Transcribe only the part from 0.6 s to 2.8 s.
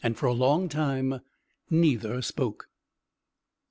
time neither spoke.